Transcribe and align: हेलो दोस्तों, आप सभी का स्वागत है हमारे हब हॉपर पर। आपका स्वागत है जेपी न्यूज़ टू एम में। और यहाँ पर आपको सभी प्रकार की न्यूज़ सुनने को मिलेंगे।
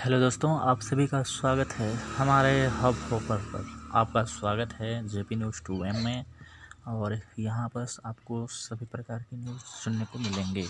हेलो 0.00 0.20
दोस्तों, 0.20 0.60
आप 0.60 0.80
सभी 0.80 1.06
का 1.06 1.22
स्वागत 1.22 1.72
है 1.72 1.96
हमारे 1.96 2.66
हब 2.66 2.94
हॉपर 3.12 3.36
पर। 3.36 3.90
आपका 3.94 4.24
स्वागत 4.24 4.72
है 4.72 5.08
जेपी 5.08 5.36
न्यूज़ 5.36 5.62
टू 5.66 5.84
एम 5.84 5.96
में। 5.96 6.24
और 6.86 7.20
यहाँ 7.38 7.68
पर 7.68 7.86
आपको 8.06 8.46
सभी 8.46 8.86
प्रकार 8.86 9.18
की 9.18 9.36
न्यूज़ 9.36 9.58
सुनने 9.58 10.04
को 10.04 10.18
मिलेंगे। 10.18 10.66